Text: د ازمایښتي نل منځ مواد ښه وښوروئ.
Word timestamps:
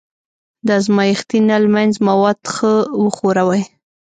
د 0.65 0.67
ازمایښتي 0.79 1.39
نل 1.49 1.63
منځ 1.75 1.93
مواد 2.07 2.39
ښه 2.53 2.73
وښوروئ. 3.03 3.63